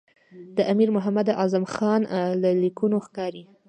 د 0.57 0.57
امیر 0.71 0.89
محمد 0.95 1.27
اعظم 1.39 1.63
خان 1.73 2.01
له 2.41 2.49
لیکونو 2.63 2.97
ښکاري. 3.05 3.43